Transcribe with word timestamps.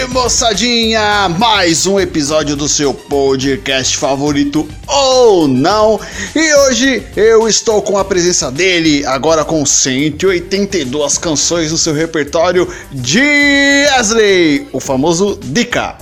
aí, 0.00 0.06
moçadinha! 0.08 1.28
Mais 1.38 1.86
um 1.86 2.00
episódio 2.00 2.56
do 2.56 2.68
seu 2.68 2.94
podcast 2.94 3.96
favorito 3.96 4.66
ou 4.86 5.46
não. 5.46 6.00
E 6.34 6.54
hoje 6.54 7.06
eu 7.16 7.46
estou 7.46 7.82
com 7.82 7.98
a 7.98 8.04
presença 8.04 8.50
dele, 8.50 9.04
agora 9.04 9.44
com 9.44 9.64
182 9.64 11.18
canções 11.18 11.70
no 11.70 11.78
seu 11.78 11.92
repertório, 11.92 12.66
de 12.90 13.20
Wesley, 13.20 14.68
o 14.72 14.80
famoso 14.80 15.38
Dica. 15.42 15.96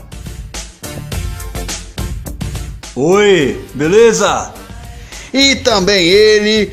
Oi, 2.94 3.60
beleza? 3.74 4.52
E 5.32 5.56
também 5.56 6.06
ele, 6.06 6.72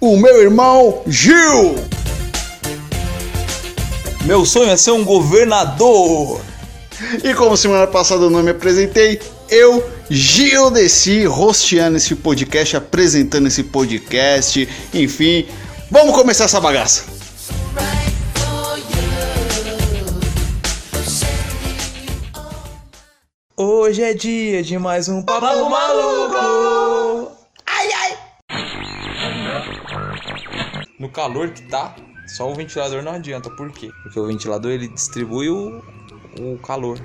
o 0.00 0.16
meu 0.16 0.40
irmão 0.40 1.02
Gil. 1.06 1.74
Meu 4.24 4.44
sonho 4.46 4.70
é 4.70 4.76
ser 4.76 4.92
um 4.92 5.04
governador. 5.04 6.40
E 7.24 7.34
como 7.34 7.56
semana 7.56 7.86
passada 7.86 8.24
eu 8.24 8.30
não 8.30 8.42
me 8.42 8.50
apresentei, 8.50 9.20
eu, 9.48 9.84
Gil 10.08 10.70
Desci, 10.70 11.24
rosteando 11.24 11.96
esse 11.96 12.14
podcast, 12.14 12.76
apresentando 12.76 13.48
esse 13.48 13.64
podcast, 13.64 14.68
enfim, 14.94 15.46
vamos 15.90 16.14
começar 16.14 16.44
essa 16.44 16.60
bagaça. 16.60 17.04
Hoje 23.56 24.02
é 24.02 24.14
dia 24.14 24.62
de 24.62 24.78
mais 24.78 25.08
um 25.08 25.22
papo 25.22 25.68
maluco. 25.68 27.32
Ai, 27.66 27.88
ai. 27.92 28.18
No 30.98 31.10
calor 31.10 31.50
que 31.50 31.62
tá, 31.62 31.94
só 32.26 32.50
o 32.50 32.54
ventilador 32.54 33.02
não 33.02 33.12
adianta. 33.12 33.50
Por 33.50 33.70
quê? 33.70 33.90
Porque 34.02 34.18
o 34.18 34.26
ventilador 34.26 34.70
ele 34.70 34.88
distribui 34.88 35.50
o, 35.50 35.82
o 36.38 36.58
calor 36.58 36.98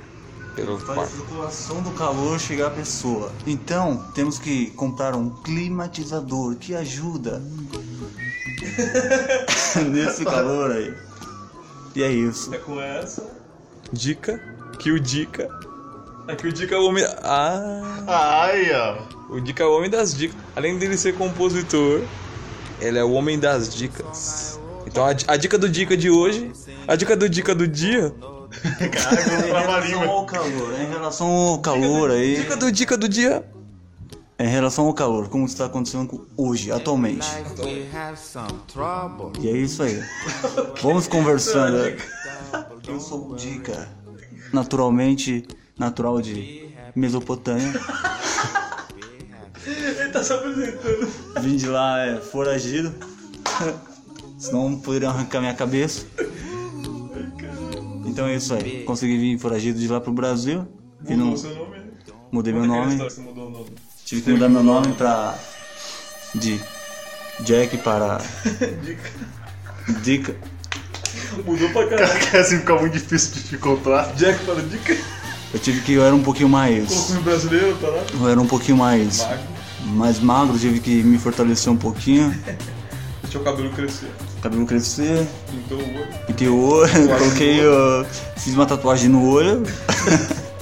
pelo 0.55 0.77
Faz 0.79 0.89
a 0.89 0.93
quarto. 0.95 1.11
circulação 1.15 1.81
do 1.81 1.91
calor 1.91 2.39
chegar 2.39 2.67
à 2.67 2.71
pessoa. 2.71 3.31
Então, 3.45 4.03
temos 4.15 4.39
que 4.39 4.71
comprar 4.71 5.15
um 5.15 5.29
climatizador 5.29 6.55
que 6.55 6.73
ajuda 6.73 7.41
nesse 9.91 10.23
calor 10.25 10.71
aí. 10.71 10.93
E 11.95 12.03
é 12.03 12.11
isso. 12.11 12.53
É 12.53 12.57
com 12.57 12.79
essa 12.79 13.23
dica 13.91 14.39
que 14.79 14.91
o 14.91 14.99
dica 14.99 15.49
é 16.27 16.35
que 16.35 16.47
o 16.47 16.51
dica 16.51 16.75
é 16.75 16.77
o 16.77 16.85
homem. 16.87 17.03
Ah, 17.23 18.03
Ai, 18.05 18.69
ó. 18.73 19.33
o 19.33 19.39
dica 19.39 19.63
é 19.63 19.65
o 19.65 19.77
homem 19.77 19.89
das 19.89 20.13
dicas. 20.15 20.37
Além 20.55 20.77
dele 20.77 20.97
ser 20.97 21.15
compositor, 21.15 22.01
ele 22.81 22.99
é 22.99 23.03
o 23.03 23.11
homem 23.13 23.39
das 23.39 23.73
dicas. 23.73 24.59
Então 24.85 25.05
a, 25.05 25.09
a 25.27 25.37
dica 25.37 25.57
do 25.57 25.69
dica 25.69 25.95
de 25.95 26.09
hoje, 26.09 26.51
a 26.87 26.95
dica 26.95 27.15
do 27.15 27.29
dica 27.29 27.55
do 27.55 27.67
dia, 27.67 28.13
Em 28.79 29.51
relação 29.51 30.09
ao 30.09 30.25
calor, 30.25 30.79
em 30.79 30.89
relação 30.89 31.27
ao 31.27 31.59
calor 31.59 32.11
aí, 32.11 32.35
dica 32.37 32.55
do 32.55 32.71
dica 32.71 32.97
do 32.97 33.09
dia. 33.09 33.43
em 34.39 34.47
relação 34.47 34.85
ao 34.85 34.93
calor, 34.93 35.29
como 35.29 35.45
está 35.45 35.65
acontecendo 35.65 36.27
hoje, 36.37 36.71
atualmente. 36.71 37.27
E 39.39 39.47
é 39.49 39.51
isso 39.57 39.83
aí. 39.83 40.01
Vamos 40.81 41.07
conversando. 41.07 41.77
Eu 42.87 42.99
sou 42.99 43.31
o 43.31 43.35
Dica, 43.35 43.89
naturalmente 44.53 45.45
natural 45.77 46.21
de 46.21 46.69
Mesopotâmia. 46.95 47.73
Ele 49.67 50.09
tá 50.11 50.23
se 50.23 50.31
apresentando. 50.31 51.11
Vim 51.41 51.57
de 51.57 51.67
lá 51.67 51.99
é, 52.05 52.17
foragido. 52.17 52.93
Senão 54.37 54.79
poderiam 54.79 55.11
arrancar 55.11 55.41
minha 55.41 55.53
cabeça. 55.53 56.05
Então 58.17 58.27
é 58.27 58.35
isso 58.35 58.51
aí. 58.55 58.83
Consegui 58.83 59.15
vir 59.15 59.37
foragido 59.37 59.77
de 59.77 59.87
lá 59.87 60.01
pro 60.01 60.11
Brasil. 60.11 60.67
Vim 61.01 61.17
no- 61.17 61.37
seu 61.37 61.53
nome? 61.53 61.77
mudei 62.31 62.51
meu 62.51 62.65
nome. 62.65 62.97
Você 62.97 63.21
mudou 63.21 63.45
o 63.45 63.49
nome. 63.51 63.67
Tive 64.03 64.23
que 64.23 64.31
mudar 64.31 64.49
meu 64.49 64.63
nome 64.63 64.91
pra. 64.93 65.37
De 66.33 66.59
Jack 67.41 67.77
para. 67.77 68.19
Dica. 70.01 70.35
Mudou 71.45 71.69
pra 71.69 71.87
caralho. 71.89 72.19
Que 72.31 72.37
assim 72.37 72.57
fica 72.57 72.75
muito 72.75 72.93
difícil 72.93 73.35
de 73.35 73.43
te 73.49 73.55
encontrar. 73.55 74.11
Jack 74.15 74.43
para 74.45 74.63
dica. 74.63 74.97
Eu 75.53 75.59
tive 75.59 75.81
que. 75.81 75.93
Eu 75.93 76.03
era 76.03 76.15
um 76.15 76.23
pouquinho 76.23 76.49
mais. 76.49 76.87
Colocou 76.89 77.15
em 77.17 77.21
brasileiro, 77.21 77.77
tá 77.77 77.87
lá? 77.87 78.03
Eu 78.19 78.29
era 78.29 78.41
um 78.41 78.47
pouquinho 78.47 78.77
mais. 78.77 79.27
Mais 79.85 80.19
magro, 80.19 80.57
tive 80.57 80.79
que 80.79 81.03
me 81.03 81.19
fortalecer 81.19 81.71
um 81.71 81.77
pouquinho. 81.77 82.31
Deixa 83.21 83.37
o 83.37 83.43
cabelo 83.43 83.69
crescer. 83.73 84.09
Cabelo 84.47 84.65
crescer. 84.65 85.27
Pintou 85.51 85.77
o 85.77 85.81
olho. 85.81 86.07
Pintei 86.25 86.47
o 86.47 86.57
olho, 86.57 87.09
coloquei. 87.17 87.67
ó, 87.67 88.05
fiz 88.37 88.53
uma 88.53 88.65
tatuagem 88.65 89.09
no 89.09 89.29
olho. 89.29 89.61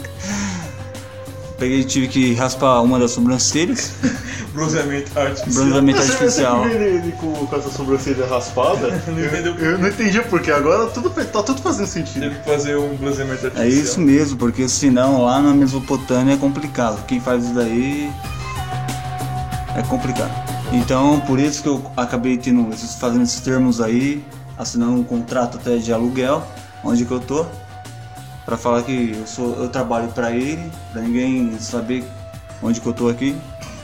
Peguei 1.59 1.84
tive 1.84 2.07
que 2.07 2.34
raspar 2.34 2.81
uma 2.81 2.97
das 2.97 3.12
sobrancelhas. 3.12 3.91
Bronzeamento 4.53 5.19
artificial. 5.19 5.53
Bronzeamento 5.53 6.00
artificial. 6.00 6.68
ele 6.68 7.12
com, 7.12 7.31
com 7.34 7.56
essa 7.56 7.69
sobrancelha 7.69 8.25
raspada? 8.25 8.88
Entendeu? 9.07 9.53
Eu 9.56 9.78
não 9.78 9.88
entendi 9.88 10.19
porque 10.22 10.50
agora 10.50 10.88
tudo, 10.88 11.12
tá 11.12 11.44
tudo 11.44 11.62
fazendo 11.62 11.85
sentido. 11.85 12.22
Teve 12.22 12.40
que 12.40 12.46
fazer 12.46 12.75
um 12.78 12.96
bronzeamento 12.96 13.46
artificial. 13.46 13.66
É 13.66 13.69
isso 13.69 14.02
mesmo, 14.02 14.35
porque 14.38 14.67
senão 14.67 15.23
lá 15.23 15.40
na 15.40 15.53
Mesopotâmia 15.53 16.34
é 16.34 16.38
complicado. 16.38 17.06
Quem 17.06 17.19
faz 17.19 17.44
isso 17.44 17.53
daí 17.53 18.09
é 19.75 19.84
complicado. 19.84 20.55
Então, 20.72 21.20
por 21.22 21.40
isso 21.40 21.62
que 21.64 21.70
eu 21.70 21.92
acabei 21.96 22.38
tendo 22.38 22.74
esses, 22.74 22.96
fazendo 22.96 23.24
esses 23.24 23.40
termos 23.40 23.80
aí, 23.80 24.24
assinando 24.58 24.94
um 24.94 25.03
contrato 25.03 25.58
até 25.58 25.78
de 25.78 25.94
aluguel, 25.94 26.46
onde 26.84 27.06
que 27.06 27.12
eu 27.12 27.20
tô, 27.20 27.46
pra 28.46 28.58
falar 28.58 28.84
que 28.84 29.16
eu 29.18 29.28
sou, 29.28 29.56
eu 29.56 29.70
trabalho 29.70 30.08
pra 30.09 30.31
ele, 30.31 30.72
pra 30.92 31.02
ninguém 31.02 31.58
saber 31.59 32.03
onde 32.62 32.81
que 32.81 32.88
eu 32.88 32.94
tô 32.94 33.08
aqui. 33.08 33.36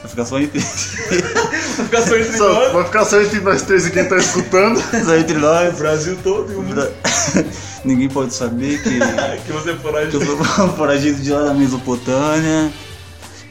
Vai 0.01 0.09
ficar 0.09 0.25
só 0.25 0.39
entre, 0.39 0.59
Ficar 1.83 2.01
só 2.01 2.17
entre 2.17 2.35
Só, 2.35 2.51
nós. 2.53 2.73
vai 2.73 2.83
ficar 2.85 3.05
só 3.05 3.21
entre 3.21 3.39
nós 3.41 3.61
três 3.61 3.85
e 3.85 3.91
quem 3.91 4.03
tá 4.09 4.17
escutando. 4.17 4.81
só 5.05 5.15
entre 5.15 5.37
nós. 5.37 5.75
O 5.75 5.77
Brasil 5.77 6.17
todo 6.23 6.51
e 6.51 6.55
o 6.55 6.63
mundo. 6.63 6.91
Ninguém 7.85 8.09
pode 8.09 8.33
saber 8.33 8.81
que 8.81 8.99
Que 9.45 9.51
você 9.51 9.75
for 9.75 9.93
que 10.09 10.15
eu 10.15 10.25
sou 10.25 10.69
foragido 10.69 11.21
de 11.21 11.31
lá 11.31 11.43
da 11.43 11.53
Mesopotâmia. 11.53 12.71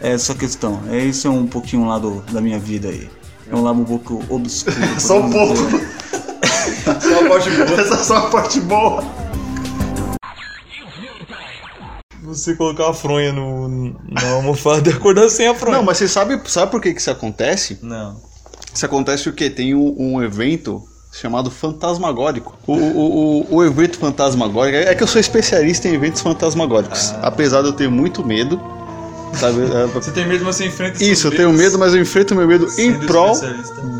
É 0.00 0.12
essa 0.12 0.34
questão. 0.34 0.82
É 0.90 0.98
esse 1.04 1.24
é 1.26 1.30
um 1.30 1.46
pouquinho 1.46 1.86
lá 1.86 2.00
do, 2.00 2.20
da 2.32 2.40
minha 2.40 2.58
vida 2.58 2.88
aí. 2.88 3.08
É 3.48 3.54
um 3.54 3.62
lado 3.62 3.80
um 3.80 3.84
pouco 3.84 4.22
obscuro. 4.28 4.76
Só 5.00 5.20
um 5.20 5.30
pouco. 5.30 5.54
Só 7.00 7.24
a 7.24 7.28
parte 7.28 7.50
boa. 7.50 7.80
Essa 7.80 7.94
é 7.94 7.98
só 7.98 8.16
a 8.16 8.30
parte 8.30 8.60
boa. 8.60 9.04
Você 12.22 12.54
colocar 12.54 12.90
a 12.90 12.94
fronha 12.94 13.32
no, 13.32 13.68
na 14.08 14.30
almofada 14.34 14.88
e 14.88 14.92
acordar 14.92 15.28
sem 15.28 15.48
a 15.48 15.54
fronha. 15.54 15.78
Não, 15.78 15.84
mas 15.84 15.98
você 15.98 16.08
sabe, 16.08 16.40
sabe 16.46 16.70
por 16.70 16.80
que, 16.80 16.92
que 16.94 17.00
isso 17.00 17.10
acontece? 17.10 17.78
Não. 17.82 18.20
Isso 18.72 18.86
acontece 18.86 19.28
o 19.28 19.32
quê? 19.32 19.50
Tem 19.50 19.74
um, 19.74 19.94
um 19.98 20.22
evento 20.22 20.82
chamado 21.12 21.50
Fantasmagórico. 21.50 22.56
O, 22.66 22.72
o, 22.72 23.40
o, 23.50 23.56
o 23.56 23.64
evento 23.64 23.98
Fantasmagórico. 23.98 24.76
É 24.76 24.94
que 24.94 25.02
eu 25.02 25.08
sou 25.08 25.20
especialista 25.20 25.88
em 25.88 25.94
eventos 25.94 26.20
fantasmagóricos. 26.20 27.12
Apesar 27.20 27.62
de 27.62 27.68
eu 27.68 27.72
ter 27.72 27.88
muito 27.88 28.24
medo. 28.24 28.60
Sabe? 29.34 29.62
É, 29.62 29.86
Você 29.86 30.10
tem 30.10 30.26
medo, 30.26 30.44
mas 30.44 30.56
você 30.56 30.66
enfrenta 30.66 31.02
Isso, 31.02 31.28
eu 31.28 31.30
tenho 31.30 31.52
medo, 31.52 31.78
mas 31.78 31.94
eu 31.94 32.00
enfrento 32.00 32.34
meu 32.34 32.46
medo 32.46 32.66
em 32.78 32.92
prol 33.06 33.34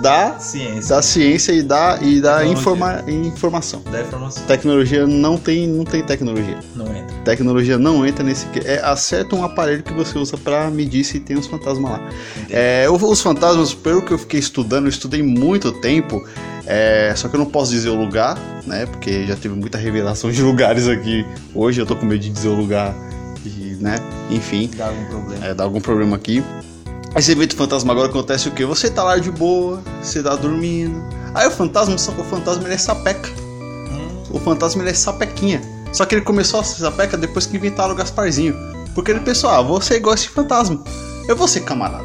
da, 0.03 0.39
Ciência. 0.39 0.97
da 0.97 1.03
ciência 1.03 1.53
e 1.53 1.63
da, 1.63 1.99
e 2.03 2.21
da 2.21 2.45
informa, 2.45 3.03
informação. 3.09 3.83
Da 3.91 4.01
informação. 4.03 4.43
Tecnologia 4.45 5.07
não 5.07 5.39
tem, 5.39 5.67
não 5.67 5.85
tem 5.85 6.03
tecnologia. 6.03 6.59
Não 6.75 6.87
entra. 6.87 7.17
Tecnologia 7.25 7.79
não 7.79 8.05
entra 8.07 8.25
nesse. 8.25 8.47
É, 8.65 8.81
acerta 8.83 9.35
um 9.37 9.45
aparelho 9.45 9.83
que 9.83 9.93
você 9.95 10.19
usa 10.19 10.37
pra 10.37 10.69
medir 10.71 11.05
se 11.05 11.21
tem 11.21 11.39
uns 11.39 11.47
fantasmas 11.47 11.91
lá. 11.91 12.01
É, 12.51 12.87
os 12.91 13.21
fantasmas, 13.23 13.73
pelo 13.73 14.03
que 14.03 14.13
eu 14.13 14.19
fiquei 14.19 14.41
estudando, 14.41 14.85
eu 14.87 14.91
estudei 14.91 15.23
muito 15.23 15.71
tempo. 15.73 16.23
é, 16.67 17.13
só 17.17 17.29
que 17.29 17.37
eu 17.37 17.39
não 17.39 17.47
posso 17.47 17.71
dizer 17.71 17.89
o 17.89 17.95
lugar, 17.95 18.37
né? 18.67 18.85
Porque 18.87 19.27
já 19.27 19.37
teve 19.37 19.55
muita 19.55 19.79
revelação 19.79 20.31
de 20.31 20.41
lugares 20.43 20.87
aqui. 20.89 21.25
Hoje 21.55 21.81
eu 21.81 21.87
tô 21.87 21.97
com 21.97 22.05
medo 22.05 22.21
de 22.21 22.31
dizer 22.31 22.49
o 22.49 22.55
lugar. 22.55 22.95
Né? 23.81 23.97
Enfim, 24.31 24.71
Dá 24.77 24.87
algum 24.89 25.05
problema. 25.07 25.47
é, 25.47 25.55
dá 25.55 25.65
algum 25.65 25.81
problema 25.81 26.17
aqui. 26.17 26.45
Esse 27.17 27.33
evento 27.33 27.57
fantasma 27.57 27.93
agora 27.93 28.09
acontece 28.09 28.49
o 28.49 28.53
quê? 28.53 28.65
Você 28.67 28.91
tá 28.91 29.03
lá 29.03 29.17
de 29.19 29.31
boa, 29.31 29.83
você 30.03 30.23
tá 30.23 30.37
dormindo. 30.37 31.03
Aí 31.35 31.49
o 31.49 31.51
fantasma, 31.51 31.97
só 31.99 32.13
que 32.13 32.21
o 32.21 32.25
fantasma 32.25 32.65
ele 32.65 32.75
é 32.75 32.79
sapeca. 32.79 33.29
O 34.31 34.39
fantasma 34.39 34.83
ele 34.83 34.91
é 34.91 34.95
sapequinha. 34.95 35.61
Só 35.93 36.05
que 36.05 36.15
ele 36.15 36.23
começou 36.23 36.61
a 36.61 36.65
ser 36.65 36.81
sapeca 36.83 37.17
depois 37.17 37.47
que 37.47 37.57
inventaram 37.57 37.95
o 37.95 37.97
Gasparzinho. 37.97 38.55
Porque 38.95 39.11
ele 39.11 39.21
pensou, 39.21 39.51
ah, 39.51 39.61
você 39.63 39.99
gosta 39.99 40.23
de 40.23 40.29
fantasma. 40.29 40.85
Eu 41.27 41.35
vou 41.35 41.49
ser 41.49 41.61
camarada. 41.61 42.05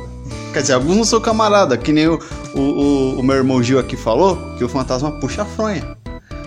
Quer 0.53 0.61
dizer, 0.61 0.73
alguns 0.73 0.95
não 0.95 1.03
são 1.03 1.19
camarada, 1.19 1.77
que 1.77 1.91
nem 1.91 2.07
o, 2.07 2.17
o, 2.55 2.59
o- 2.59 3.19
o 3.19 3.23
meu 3.23 3.35
irmão 3.35 3.61
Gil 3.61 3.77
aqui 3.77 3.97
falou, 3.97 4.37
que 4.57 4.63
o 4.63 4.69
fantasma 4.69 5.11
puxa 5.19 5.41
a 5.41 5.45
fronha. 5.45 5.97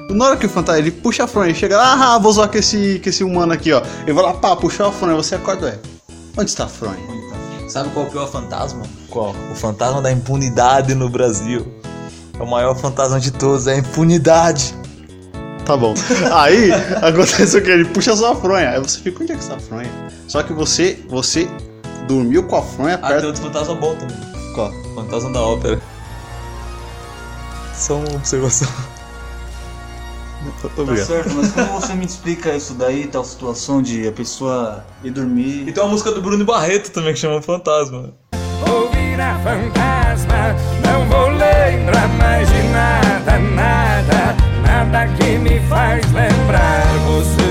Na 0.09 0.25
hora 0.25 0.37
que 0.37 0.47
o 0.47 0.49
fantasma 0.49 0.79
ele 0.81 0.91
puxa 0.91 1.25
a 1.25 1.27
fronha, 1.27 1.51
ele 1.51 1.59
chega 1.59 1.77
lá, 1.77 2.15
ah, 2.15 2.19
vou 2.19 2.33
zoar 2.33 2.49
com 2.49 2.57
esse, 2.57 3.01
com 3.03 3.09
esse 3.11 3.23
humano 3.23 3.53
aqui, 3.53 3.73
ó. 3.73 3.83
Ele 4.03 4.13
vai 4.13 4.25
lá, 4.25 4.35
pá, 4.35 4.57
puxou 4.57 4.87
a 4.87 4.93
fronha, 4.93 5.15
você 5.15 5.35
acorda, 5.35 5.67
ué. 5.67 5.79
Onde 6.37 6.51
está 6.51 6.65
a 6.65 6.69
fronha? 6.69 6.97
Sabe 7.69 7.91
qual 7.91 8.07
é 8.07 8.09
o 8.09 8.11
pior 8.11 8.27
fantasma? 8.27 8.83
Qual? 9.11 9.35
O 9.53 9.55
fantasma 9.55 10.01
da 10.01 10.11
impunidade 10.11 10.95
no 10.95 11.11
Brasil. 11.11 11.67
É 12.39 12.43
o 12.43 12.47
maior 12.47 12.75
fantasma 12.75 13.21
de 13.21 13.31
todos, 13.31 13.67
é 13.67 13.75
a 13.75 13.79
impunidade. 13.79 14.75
Tá 15.67 15.77
bom. 15.77 15.93
Aí, 16.33 16.71
acontece 17.03 17.59
o 17.59 17.63
que? 17.63 17.71
Ele 17.71 17.85
puxa 17.85 18.15
a 18.15 18.17
sua 18.17 18.35
fronha. 18.35 18.71
Aí 18.71 18.81
você 18.81 19.01
fica, 19.01 19.23
onde 19.23 19.33
é 19.33 19.37
que 19.37 19.43
está 19.43 19.57
a 19.57 19.61
fronha? 19.61 19.91
Só 20.27 20.43
que 20.43 20.55
você, 20.55 20.99
você 21.11 21.47
dormiu 22.07 22.45
com 22.45 22.57
a 22.57 22.63
fronha 22.63 22.95
Ah, 23.03 23.09
tem 23.09 23.09
perto... 23.09 23.27
outro 23.27 23.43
fantasma 23.43 23.75
bom 23.75 23.95
também. 23.97 24.17
Qual? 24.55 24.73
Fantasma 24.95 25.31
da 25.33 25.43
ópera. 25.43 25.79
Só 27.75 27.97
uma 27.97 28.15
observação. 28.15 28.69
Tá 30.63 30.69
Obrigado. 30.79 31.07
certo, 31.07 31.35
mas 31.35 31.53
como 31.53 31.81
você 31.81 31.95
me 31.95 32.05
explica 32.07 32.55
isso 32.55 32.75
daí, 32.75 33.07
tal 33.07 33.25
situação 33.25 33.83
de 33.83 34.07
a 34.07 34.13
pessoa 34.13 34.85
ir 35.03 35.11
dormir. 35.11 35.69
E 35.69 35.73
tem 35.73 35.83
uma 35.83 35.91
música 35.91 36.13
do 36.13 36.23
Bruno 36.23 36.45
Barreto 36.45 36.91
também 36.91 37.13
que 37.13 37.19
chama 37.19 37.43
Fantasma. 37.43 38.13
Ouvir 38.71 39.21
a 39.21 39.39
fantasma, 39.41 40.55
não 40.85 41.05
vou 41.09 41.29
lembrar 41.29 42.09
mais 42.19 42.49
de 42.49 42.63
nada, 42.69 43.39
nada, 43.39 44.37
nada 44.63 45.07
que 45.17 45.39
me 45.39 45.61
faz 45.69 46.05
lembrar 46.13 46.87
você. 47.07 47.49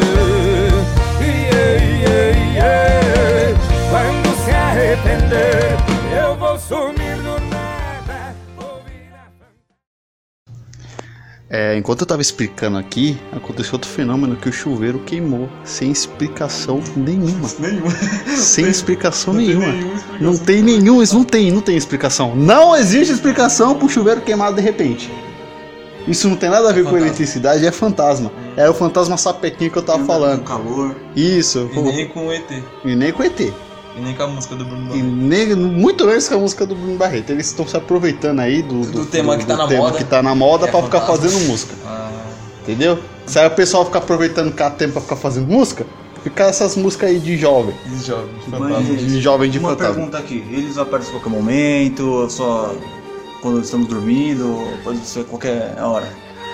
Yeah, 1.21 1.83
yeah, 1.83 2.53
yeah. 2.53 3.59
Quando 3.89 4.45
se 4.45 4.51
arrepender, 4.51 5.77
eu 6.21 6.35
vou 6.37 6.57
sumir 6.57 7.17
do 7.17 7.56
É, 11.49 11.77
enquanto 11.77 12.01
eu 12.01 12.05
tava 12.07 12.21
explicando 12.21 12.77
aqui, 12.77 13.17
aconteceu 13.31 13.73
outro 13.73 13.89
fenômeno 13.89 14.35
que 14.35 14.49
o 14.49 14.51
chuveiro 14.51 14.99
queimou, 14.99 15.47
sem 15.63 15.89
explicação 15.89 16.83
nenhuma. 16.95 17.47
Nenhuma. 17.57 17.91
Sem 18.35 18.67
explicação 18.67 19.33
tem 19.33 19.47
nenhuma. 19.47 19.67
nenhuma 19.71 19.93
explicação. 19.95 20.19
Não 20.19 20.37
tem 20.37 20.61
nenhum, 20.61 21.01
não 21.13 21.23
tem, 21.23 21.51
não 21.51 21.61
tem 21.61 21.77
explicação. 21.77 22.35
Não 22.35 22.75
existe 22.75 23.13
explicação 23.13 23.75
pro 23.75 23.87
chuveiro 23.87 24.19
queimar 24.21 24.53
de 24.53 24.59
repente. 24.61 25.09
Isso 26.05 26.27
não 26.29 26.35
tem 26.35 26.49
nada 26.49 26.69
a 26.69 26.73
ver 26.73 26.83
com 26.83 26.89
fantasma. 26.89 27.07
eletricidade, 27.07 27.65
é 27.65 27.71
fantasma. 27.71 28.31
É 28.57 28.69
o 28.69 28.73
fantasma 28.73 29.17
sapequinho 29.17 29.71
que 29.71 29.77
eu 29.77 29.83
tava 29.83 29.99
Com 29.99 30.05
falando. 30.05 30.43
calor. 30.43 30.95
Isso, 31.15 31.69
E 31.73 31.79
nem 31.81 32.07
com 32.09 32.27
o 32.27 32.31
ET. 32.31 32.63
e 32.83 32.95
nem 32.95 33.11
com 33.13 33.23
ET. 33.23 33.53
E 33.97 34.01
nem 34.01 34.13
com 34.15 34.23
a 34.23 34.27
música 34.27 34.55
do 34.55 34.63
Bruno 34.65 34.85
E 34.95 35.01
Barreto. 35.01 35.05
nem, 35.05 35.55
muito 35.55 36.05
menos 36.05 36.27
com 36.29 36.35
a 36.35 36.37
música 36.37 36.65
do 36.65 36.75
Bruno 36.75 36.97
Barreto. 36.97 37.31
Eles 37.31 37.47
estão 37.47 37.67
se 37.67 37.75
aproveitando 37.75 38.39
aí 38.39 38.61
do, 38.61 38.81
Do 38.81 39.05
tema 39.05 39.37
que 39.37 39.45
tá 39.45 39.57
na 39.57 39.67
tema 39.67 39.81
moda. 39.85 39.97
que 39.97 40.03
tá 40.03 40.21
na 40.23 40.35
moda 40.35 40.67
é 40.67 40.71
pra 40.71 40.83
ficar 40.83 41.01
fazendo 41.01 41.39
música. 41.47 41.73
Ah, 41.85 42.11
Entendeu? 42.61 42.99
Se 43.25 43.39
aí 43.39 43.47
o 43.47 43.51
pessoal 43.51 43.85
ficar 43.85 43.99
aproveitando 43.99 44.53
cada 44.53 44.75
tempo 44.75 44.93
pra 44.93 45.01
ficar 45.01 45.15
fazendo 45.15 45.47
música, 45.47 45.85
fica 46.23 46.43
essas 46.45 46.75
músicas 46.75 47.09
aí 47.09 47.19
de 47.19 47.37
jovem. 47.37 47.73
os 47.91 48.05
jovens, 48.05 48.29
Mas, 48.47 48.59
fantasma. 48.59 48.95
De 48.95 49.21
jovem 49.21 49.49
de 49.49 49.57
uma 49.59 49.69
fantasma. 49.69 49.93
pergunta 49.95 50.17
aqui, 50.17 50.45
eles 50.51 50.77
aparecem 50.77 51.09
a 51.15 51.19
qualquer 51.19 51.29
momento, 51.37 52.29
só 52.29 52.75
quando 53.41 53.61
estamos 53.61 53.87
dormindo, 53.87 54.57
pode 54.83 54.99
ser 55.05 55.23
qualquer 55.25 55.75
hora. 55.81 56.07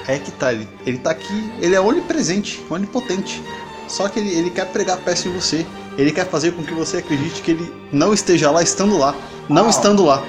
É 0.08 0.18
que 0.18 0.32
tá, 0.32 0.52
ele, 0.54 0.68
ele 0.86 0.98
tá 0.98 1.12
aqui, 1.12 1.52
ele 1.62 1.76
é 1.76 1.82
onipresente, 1.82 2.64
onipotente. 2.70 3.42
Só 3.88 4.08
que 4.08 4.20
ele, 4.20 4.30
ele 4.34 4.50
quer 4.50 4.66
pregar 4.68 4.98
peça 4.98 5.28
em 5.28 5.32
você. 5.32 5.66
Ele 5.98 6.12
quer 6.12 6.28
fazer 6.28 6.52
com 6.54 6.64
que 6.64 6.74
você 6.74 6.98
acredite 6.98 7.42
que 7.42 7.52
ele 7.52 7.74
não 7.92 8.14
esteja 8.14 8.50
lá 8.50 8.64
estando 8.64 8.98
lá. 8.98 9.16
Não 9.50 9.64
Uau. 9.64 9.70
estando 9.70 10.04
lá. 10.06 10.24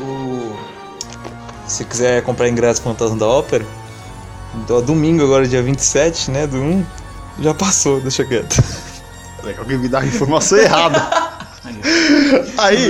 O- 0.00 0.04
o- 0.04 0.56
Se 1.66 1.84
quiser 1.84 2.22
comprar 2.22 2.48
ingresso 2.48 2.80
Fantasma 2.82 3.16
da 3.16 3.26
Ópera, 3.26 3.66
do- 4.66 4.80
domingo 4.82 5.22
agora, 5.24 5.46
dia 5.46 5.62
27, 5.62 6.30
né, 6.30 6.46
do 6.46 6.56
1, 6.56 6.84
já 7.40 7.52
passou, 7.52 8.00
deixa 8.00 8.24
quieto. 8.24 8.62
Legal, 9.42 9.62
alguém 9.64 9.78
me 9.78 9.88
dá 9.88 10.00
a 10.00 10.06
informação 10.06 10.56
errada. 10.58 11.25
Aí, 12.58 12.88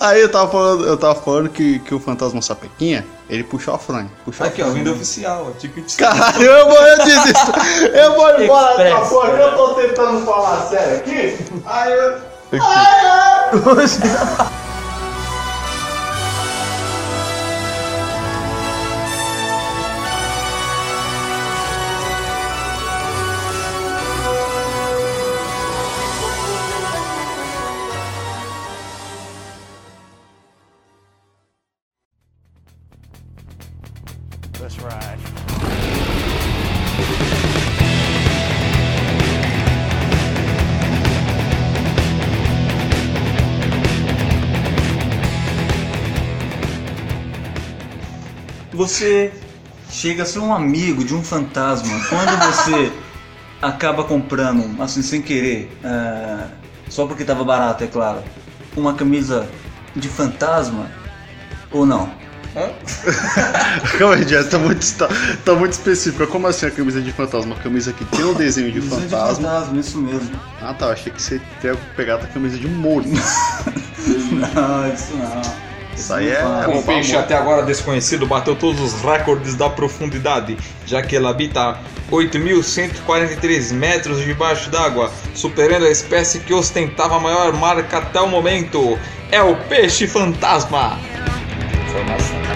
aí 0.00 0.20
eu 0.20 0.28
tava 0.30 0.50
falando, 0.50 0.86
eu 0.86 0.96
tava 0.96 1.14
falando 1.14 1.48
que, 1.48 1.78
que 1.80 1.94
o 1.94 2.00
fantasma 2.00 2.42
sapequinha, 2.42 3.06
ele 3.28 3.44
puxou 3.44 3.74
a 3.74 3.78
franja. 3.78 4.10
Puxou 4.24 4.46
Aqui, 4.46 4.62
a 4.62 4.66
ó, 4.66 4.70
venda 4.70 4.90
oficial, 4.92 5.48
ó, 5.48 5.58
ticket. 5.58 5.96
Caralho, 5.96 6.42
eu 6.42 6.66
vou, 6.68 6.78
eu 6.78 7.04
desisto. 7.04 7.52
Eu 7.94 8.14
vou 8.14 8.40
embora 8.40 8.76
dessa 8.76 8.88
Express. 8.90 9.08
porra, 9.08 9.30
que 9.30 9.40
eu 9.42 9.56
tô 9.56 9.74
tentando 9.74 10.24
falar 10.24 10.66
sério 10.66 10.96
aqui. 10.98 11.38
Aí 11.64 11.92
eu. 11.92 12.36
That's 13.74 13.98
Você 48.86 49.32
chega 49.90 50.22
a 50.22 50.26
ser 50.26 50.38
um 50.38 50.54
amigo 50.54 51.04
de 51.04 51.12
um 51.12 51.20
fantasma 51.20 51.92
quando 52.08 52.38
você 52.38 52.92
acaba 53.60 54.04
comprando, 54.04 54.80
assim, 54.80 55.02
sem 55.02 55.20
querer, 55.20 55.76
é, 55.82 56.44
só 56.88 57.04
porque 57.04 57.24
tava 57.24 57.42
barato, 57.42 57.82
é 57.82 57.88
claro, 57.88 58.22
uma 58.76 58.94
camisa 58.94 59.48
de 59.96 60.08
fantasma 60.08 60.88
ou 61.72 61.84
não? 61.84 62.08
Calma 63.98 64.14
aí, 64.14 64.26
Jess, 64.26 64.48
tá 64.48 64.58
muito, 64.58 64.94
tá, 64.94 65.08
tá 65.44 65.54
muito 65.54 65.72
específico. 65.72 66.24
Como 66.28 66.46
assim 66.46 66.66
a 66.66 66.70
camisa 66.70 67.02
de 67.02 67.12
fantasma? 67.12 67.54
Uma 67.54 67.62
camisa 67.62 67.92
que 67.92 68.04
tem 68.04 68.24
um 68.24 68.34
desenho 68.34 68.70
de 68.70 68.78
Camisa 68.80 69.00
fantasma. 69.00 69.48
fantasma, 69.48 69.80
isso 69.80 69.98
mesmo. 69.98 70.30
Ah 70.62 70.72
tá, 70.72 70.86
eu 70.86 70.92
achei 70.92 71.12
que 71.12 71.20
você 71.20 71.40
teria 71.60 71.76
pegado 71.96 72.24
a 72.24 72.28
camisa 72.28 72.56
de 72.56 72.68
um 72.68 72.70
morto. 72.70 73.08
Não, 74.54 74.94
isso 74.94 75.12
não. 75.16 75.65
Isso 75.96 76.12
aí 76.12 76.28
é. 76.28 76.34
é 76.34 76.64
roubar 76.66 76.82
peixe 76.82 77.16
até 77.16 77.34
agora 77.34 77.62
desconhecido 77.62 78.26
bateu 78.26 78.54
todos 78.54 78.80
os 78.80 79.00
recordes 79.00 79.54
da 79.54 79.70
profundidade, 79.70 80.56
já 80.84 81.02
que 81.02 81.16
ele 81.16 81.26
habita 81.26 81.78
8.143 82.10 83.72
metros 83.72 84.24
debaixo 84.24 84.70
d'água, 84.70 85.10
superando 85.34 85.86
a 85.86 85.90
espécie 85.90 86.40
que 86.40 86.52
ostentava 86.52 87.16
a 87.16 87.20
maior 87.20 87.52
marca 87.54 87.98
até 87.98 88.20
o 88.20 88.28
momento. 88.28 88.98
É 89.30 89.42
o 89.42 89.56
peixe 89.56 90.06
fantasma. 90.06 90.98
Informação. 91.88 92.55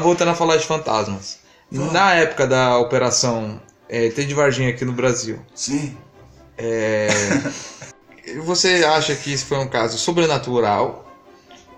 Voltando 0.00 0.30
a 0.30 0.34
falar 0.34 0.56
de 0.56 0.66
fantasmas. 0.66 1.38
Na 1.70 2.14
época 2.14 2.46
da 2.46 2.78
operação 2.78 3.60
é, 3.88 4.08
T 4.10 4.24
de 4.24 4.34
Varginha 4.34 4.70
aqui 4.70 4.84
no 4.84 4.92
Brasil, 4.92 5.38
Sim. 5.54 5.96
é, 6.56 7.08
você 8.44 8.84
acha 8.84 9.14
que 9.14 9.32
isso 9.32 9.46
foi 9.46 9.58
um 9.58 9.68
caso 9.68 9.98
sobrenatural, 9.98 11.04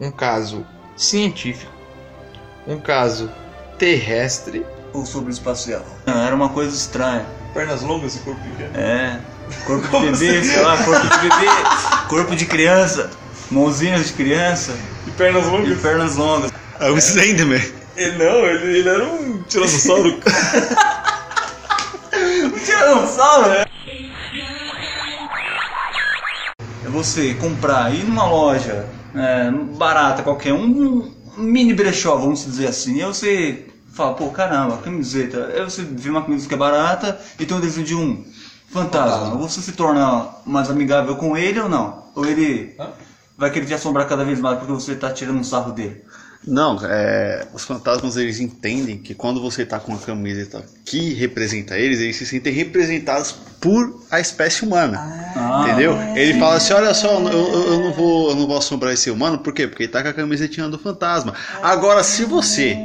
um 0.01 0.11
caso 0.11 0.67
científico, 0.97 1.73
um 2.67 2.79
caso 2.79 3.31
terrestre, 3.79 4.65
Ou 4.93 5.07
sobre 5.07 5.31
o 5.31 5.33
espacial? 5.33 5.85
Não, 6.07 6.23
era 6.23 6.35
uma 6.35 6.49
coisa 6.51 6.75
estranha. 6.77 7.25
pernas 7.55 7.83
longas 7.83 8.17
e 8.17 8.19
corpo 8.21 8.41
pequeno? 8.43 8.77
É. 8.77 9.21
Corpo 9.67 9.89
de 9.89 10.11
bebê, 10.19 10.45
sei 10.45 10.61
lá, 10.63 10.77
corpo 10.85 11.07
de 11.09 11.19
bebê, 11.29 11.47
corpo 12.09 12.37
de 12.37 12.45
criança, 12.45 13.11
mãozinhas 13.51 14.09
de 14.09 14.13
criança 14.13 14.73
E 15.07 15.11
pernas 15.13 15.47
e 15.47 15.49
longas? 15.49 15.81
pernas 15.81 16.17
longas. 16.17 16.51
É 16.79 16.91
o 16.91 16.99
Slenderman. 16.99 17.78
Ele 17.99 18.17
não, 18.17 18.47
ele, 18.47 18.79
ele 18.79 18.89
era 18.89 19.05
um 19.05 19.43
tiranossauro. 19.43 20.21
Tiranossauro, 22.65 23.49
né? 23.49 23.65
É 26.85 26.89
você 26.89 27.35
comprar, 27.35 27.93
ir 27.93 28.05
numa 28.05 28.25
loja 28.31 28.89
é, 29.17 29.51
barata 29.51 30.23
qualquer, 30.23 30.53
um, 30.53 31.13
um 31.37 31.43
mini 31.43 31.75
brechó, 31.75 32.15
vamos 32.17 32.45
dizer 32.45 32.69
assim, 32.69 32.99
e 32.99 33.03
aí 33.03 33.07
você 33.09 33.67
fala, 33.93 34.15
pô, 34.15 34.29
caramba, 34.31 34.77
camiseta. 34.77 35.47
Aí 35.47 35.65
você 35.65 35.83
vê 35.83 36.09
uma 36.09 36.23
camisa 36.23 36.47
que 36.47 36.55
é 36.55 36.57
barata 36.57 37.21
e 37.37 37.45
tem 37.45 37.57
um 37.57 37.61
desenho 37.61 37.85
de 37.85 37.97
um 37.97 38.25
fantasma. 38.71 39.37
Você 39.39 39.61
se 39.61 39.73
torna 39.73 40.29
mais 40.47 40.71
amigável 40.71 41.17
com 41.17 41.37
ele 41.37 41.59
ou 41.59 41.69
não? 41.69 42.05
Ou 42.15 42.25
ele 42.25 42.77
Hã? 42.79 42.91
vai 43.37 43.51
querer 43.51 43.67
te 43.67 43.75
assombrar 43.75 44.07
cada 44.07 44.25
vez 44.25 44.39
mais 44.39 44.57
porque 44.57 44.73
você 44.73 44.95
tá 44.95 45.13
tirando 45.13 45.41
um 45.41 45.45
sarro 45.45 45.73
dele? 45.73 46.05
Não, 46.47 46.79
é, 46.85 47.47
os 47.53 47.65
fantasmas 47.65 48.17
eles 48.17 48.41
entendem 48.41 48.97
que 48.99 49.15
quando 49.15 49.41
você 49.43 49.67
tá 49.67 49.79
com 49.81 49.93
uma 49.93 50.01
camiseta 50.01 50.65
que 50.85 51.13
representa 51.15 51.77
eles, 51.77 52.01
eles 52.01 52.17
se 52.17 52.25
sentem 52.25 52.53
representados 52.53 53.33
por 53.61 54.03
a 54.11 54.21
espécie 54.21 54.65
humana. 54.65 54.99
Ah, 55.37 55.65
entendeu? 55.67 55.95
Ele 56.15 56.39
fala 56.39 56.55
assim: 56.57 56.73
olha 56.73 56.95
só, 56.95 57.21
eu, 57.21 57.29
eu- 57.29 57.73
eu 57.73 57.81
não 57.81 57.93
vou, 57.93 58.31
eu 58.31 58.37
não 58.37 58.47
vou 58.47 58.57
assombrar 58.57 58.93
esse 58.95 59.11
humano, 59.11 59.39
por 59.39 59.53
quê? 59.53 59.67
Porque 59.67 59.83
ele 59.85 59.93
tá 59.93 60.03
com 60.03 60.09
a 60.09 60.13
camisetinha 60.13 60.69
do 60.69 60.79
fantasma. 60.79 61.35
Agora, 61.63 62.03
se 62.05 62.25
você 62.25 62.79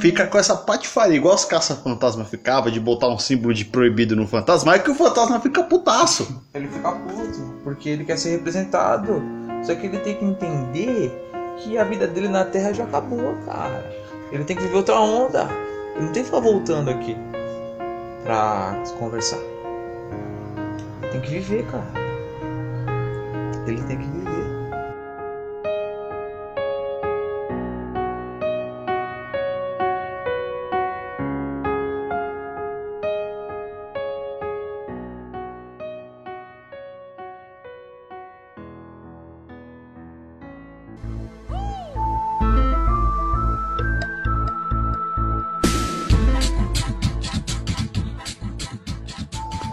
fica 0.00 0.26
com 0.26 0.38
essa 0.38 0.54
patifaria, 0.56 1.16
igual 1.16 1.34
os 1.34 1.44
caça-fantasma 1.44 2.24
ficava, 2.24 2.70
de 2.70 2.78
botar 2.78 3.08
um 3.08 3.18
símbolo 3.18 3.52
de 3.52 3.64
proibido 3.64 4.14
no 4.14 4.26
fantasma, 4.28 4.74
é 4.74 4.78
que 4.78 4.90
o 4.90 4.94
fantasma 4.94 5.40
fica 5.40 5.62
putaço. 5.64 6.42
Ele 6.54 6.68
fica 6.68 6.92
puto, 6.92 7.54
porque 7.64 7.88
ele 7.88 8.04
quer 8.04 8.16
ser 8.16 8.30
representado. 8.30 9.22
Só 9.64 9.74
que 9.74 9.86
ele 9.86 9.98
tem 9.98 10.14
que 10.14 10.24
entender 10.24 11.25
que 11.56 11.78
a 11.78 11.84
vida 11.84 12.06
dele 12.06 12.28
na 12.28 12.44
Terra 12.44 12.72
já 12.72 12.84
acabou, 12.84 13.36
cara. 13.44 13.84
Ele 14.30 14.44
tem 14.44 14.56
que 14.56 14.62
viver 14.62 14.76
outra 14.76 15.00
onda. 15.00 15.48
Ele 15.94 16.06
não 16.06 16.12
tem 16.12 16.22
que 16.22 16.28
ficar 16.28 16.40
voltando 16.40 16.90
aqui 16.90 17.16
pra 18.22 18.82
conversar. 18.98 19.38
Tem 21.10 21.20
que 21.20 21.30
viver, 21.30 21.64
cara. 21.66 21.86
Ele 23.66 23.82
tem 23.82 23.98
que 23.98 24.06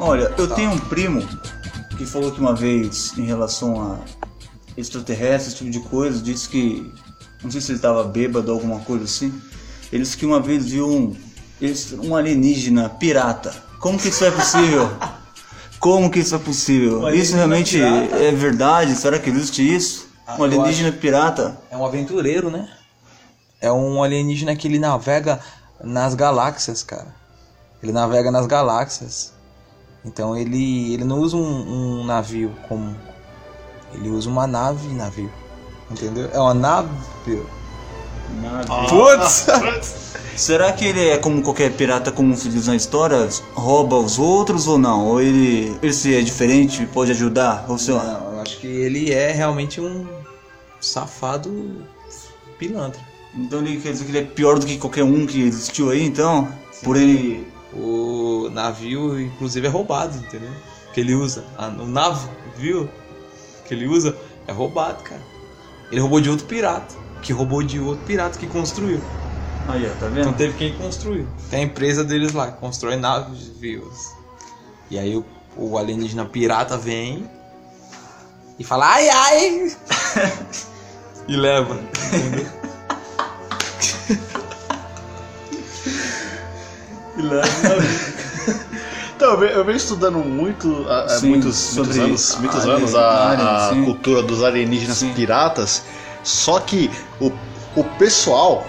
Olha, 0.03 0.33
eu 0.37 0.47
tenho 0.49 0.71
um 0.71 0.77
primo 0.77 1.25
que 1.97 2.05
falou 2.05 2.31
que 2.31 2.39
uma 2.39 2.53
vez, 2.53 3.13
em 3.17 3.23
relação 3.23 3.81
a 3.81 3.99
extraterrestres, 4.75 5.47
esse 5.53 5.55
tipo 5.57 5.71
de 5.71 5.79
coisa, 5.79 6.21
disse 6.21 6.49
que. 6.49 6.91
Não 7.41 7.49
sei 7.51 7.61
se 7.61 7.71
ele 7.71 7.77
estava 7.77 8.03
bêbado 8.03 8.51
ou 8.51 8.57
alguma 8.57 8.79
coisa 8.81 9.05
assim. 9.05 9.33
Ele 9.91 10.03
disse 10.03 10.17
que 10.17 10.25
uma 10.25 10.39
vez 10.39 10.65
viu 10.65 10.87
um, 10.89 11.15
um 12.03 12.15
alienígena 12.15 12.89
pirata. 12.89 13.53
Como 13.79 13.97
que 13.97 14.09
isso 14.09 14.25
é 14.25 14.31
possível? 14.31 14.89
Como 15.79 16.09
que 16.09 16.19
isso 16.19 16.33
é 16.33 16.39
possível? 16.39 17.09
Isso 17.09 17.35
realmente 17.35 17.77
pirata? 17.77 18.15
é 18.15 18.31
verdade? 18.31 18.95
Será 18.95 19.19
que 19.19 19.29
existe 19.29 19.61
isso? 19.61 20.07
Ah, 20.25 20.37
Um 20.39 20.43
alienígena 20.45 20.91
pirata? 20.93 21.59
É 21.69 21.75
um 21.77 21.85
aventureiro, 21.85 22.49
né? 22.49 22.69
É 23.59 23.71
um 23.71 24.01
alienígena 24.01 24.55
que 24.55 24.67
ele 24.67 24.79
navega 24.79 25.39
nas 25.83 26.15
galáxias, 26.15 26.81
cara. 26.83 27.13
Ele 27.81 27.91
navega 27.91 28.31
nas 28.31 28.45
galáxias. 28.45 29.33
Então 30.05 30.35
ele, 30.37 30.93
ele 30.93 31.03
não 31.03 31.19
usa 31.19 31.37
um, 31.37 31.99
um 32.01 32.03
navio 32.03 32.51
comum. 32.67 32.95
Ele 33.93 34.09
usa 34.09 34.29
uma 34.29 34.47
nave 34.47 34.87
navio. 34.89 35.31
Entendeu? 35.89 36.29
É 36.33 36.39
uma 36.39 36.53
nave. 36.53 36.89
Putz! 38.89 39.45
Será 40.35 40.71
que 40.71 40.85
ele 40.85 41.09
é 41.09 41.17
como 41.17 41.41
qualquer 41.43 41.71
pirata 41.73 42.11
comum 42.11 42.35
se 42.35 42.49
diz 42.49 42.65
na 42.67 42.75
história? 42.75 43.29
Rouba 43.53 43.97
os 43.97 44.17
outros 44.17 44.67
ou 44.67 44.79
não? 44.79 45.05
Ou 45.05 45.21
ele, 45.21 45.77
ele 45.81 45.93
se 45.93 46.15
é 46.15 46.21
diferente, 46.21 46.85
pode 46.87 47.11
ajudar? 47.11 47.65
Ou 47.69 47.77
lá. 47.89 48.03
Não, 48.03 48.33
eu 48.33 48.41
acho 48.41 48.59
que 48.59 48.67
ele 48.67 49.11
é 49.11 49.31
realmente 49.31 49.79
um 49.79 50.07
safado 50.81 51.83
pilantra. 52.57 52.99
Então 53.35 53.59
ele 53.59 53.79
quer 53.79 53.91
dizer 53.91 54.05
que 54.05 54.11
ele 54.11 54.19
é 54.19 54.23
pior 54.23 54.57
do 54.57 54.65
que 54.65 54.77
qualquer 54.77 55.03
um 55.03 55.25
que 55.25 55.41
existiu 55.41 55.91
aí, 55.91 56.03
então? 56.03 56.47
Por 56.83 56.97
ele. 56.97 57.47
O 57.75 58.49
navio, 58.51 59.19
inclusive, 59.19 59.65
é 59.67 59.69
roubado, 59.69 60.15
entendeu? 60.17 60.51
Que 60.93 60.99
ele 60.99 61.15
usa. 61.15 61.43
A- 61.57 61.67
O 61.67 61.87
navio 61.87 62.89
que 63.65 63.73
ele 63.73 63.87
usa 63.87 64.15
é 64.47 64.51
roubado, 64.51 65.01
cara. 65.03 65.21
Ele 65.91 65.99
roubou 66.01 66.21
de 66.21 66.29
outro 66.29 66.45
pirata. 66.45 66.93
Que 67.21 67.31
roubou 67.33 67.63
de 67.63 67.79
outro 67.79 68.05
pirata 68.05 68.37
que 68.37 68.45
construiu. 68.47 69.01
Aí, 69.67 69.85
ó, 69.85 69.89
tá 69.89 70.07
Então 70.07 70.11
vendo? 70.11 70.33
teve 70.35 70.53
quem 70.57 70.73
construiu. 70.73 71.25
Tem 71.49 71.61
a 71.61 71.63
empresa 71.63 72.03
deles 72.03 72.33
lá, 72.33 72.51
que 72.51 72.57
constrói 72.59 72.95
navios. 72.97 74.11
E 74.91 74.99
aí 74.99 75.15
o, 75.15 75.23
o 75.55 75.77
alienígena 75.77 76.25
pirata 76.25 76.77
vem 76.77 77.27
e 78.59 78.63
fala 78.63 78.87
ai 78.87 79.09
ai! 79.09 79.75
e 81.27 81.35
leva. 81.35 81.79
Entendeu? 82.13 82.45
Então, 89.15 89.33
eu 89.33 89.39
ve- 89.39 89.53
eu 89.53 89.63
venho 89.63 89.77
estudando 89.77 90.17
muito, 90.17 90.85
há- 90.89 91.07
Sim, 91.07 91.29
muitos, 91.29 91.75
muitos 91.75 91.97
anos, 91.97 92.35
muitos 92.39 92.59
alien- 92.61 92.75
anos 92.77 92.95
a, 92.95 93.29
alien, 93.31 93.81
a 93.81 93.85
cultura 93.85 94.21
dos 94.23 94.43
alienígenas 94.43 94.97
Sim. 94.97 95.13
piratas. 95.13 95.83
Só 96.23 96.59
que 96.59 96.89
o, 97.21 97.31
o 97.75 97.83
pessoal 97.97 98.65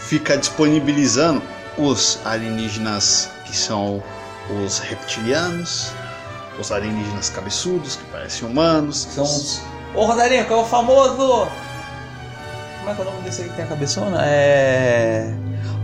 fica 0.00 0.36
disponibilizando 0.36 1.42
os 1.78 2.18
alienígenas 2.24 3.30
que 3.46 3.56
são 3.56 4.02
os 4.64 4.78
reptilianos, 4.78 5.90
os 6.60 6.70
alienígenas 6.70 7.30
cabeçudos 7.30 7.96
que 7.96 8.04
parecem 8.04 8.46
humanos. 8.48 9.08
São 9.12 9.24
os. 9.24 9.62
Ô 9.94 10.04
Rodarinho, 10.04 10.44
qual 10.46 10.60
é 10.60 10.62
o 10.62 10.66
famoso? 10.66 11.48
Como 12.78 12.90
é 12.90 12.94
que 12.94 13.00
é 13.00 13.02
o 13.02 13.06
nome 13.06 13.22
desse 13.22 13.42
aí 13.42 13.48
que 13.48 13.54
tem 13.56 13.64
a 13.64 13.68
cabeçona? 13.68 14.18
É. 14.24 15.32